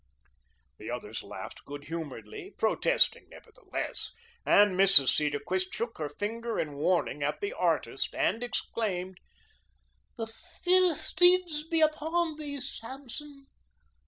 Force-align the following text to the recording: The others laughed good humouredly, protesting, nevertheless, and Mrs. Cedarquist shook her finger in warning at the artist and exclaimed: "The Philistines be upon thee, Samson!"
The 0.79 0.89
others 0.89 1.21
laughed 1.21 1.63
good 1.63 1.83
humouredly, 1.83 2.55
protesting, 2.57 3.27
nevertheless, 3.29 4.11
and 4.43 4.71
Mrs. 4.71 5.09
Cedarquist 5.09 5.71
shook 5.71 5.99
her 5.99 6.09
finger 6.09 6.57
in 6.59 6.73
warning 6.73 7.21
at 7.21 7.39
the 7.39 7.53
artist 7.53 8.15
and 8.15 8.41
exclaimed: 8.41 9.19
"The 10.17 10.25
Philistines 10.25 11.67
be 11.67 11.81
upon 11.81 12.37
thee, 12.39 12.59
Samson!" 12.61 13.45